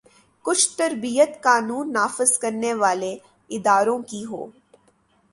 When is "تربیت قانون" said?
0.77-1.91